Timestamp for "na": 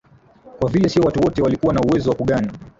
1.73-1.81